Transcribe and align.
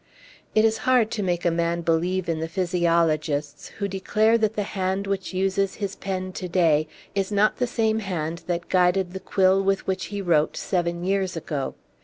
It 0.55 0.65
is 0.65 0.79
hard 0.89 1.11
to 1.11 1.21
make 1.21 1.45
a 1.45 1.51
man 1.51 1.81
believe 1.81 2.27
in 2.27 2.39
the 2.39 2.47
physiologists, 2.47 3.67
who 3.67 3.87
declare 3.87 4.35
that 4.35 4.55
the 4.55 4.63
hand 4.63 5.05
which 5.05 5.31
uses 5.31 5.75
his 5.75 5.95
pen 5.95 6.31
to 6.31 6.47
day 6.49 6.87
is 7.13 7.31
not 7.31 7.57
the 7.57 7.67
same 7.67 7.99
hand 7.99 8.41
that 8.47 8.67
guided 8.67 9.13
the 9.13 9.19
quill 9.19 9.61
with 9.61 9.85
which 9.85 10.05
he 10.05 10.19
wrote 10.19 10.57
seven 10.57 11.03
years 11.03 11.37
ago. 11.37 11.75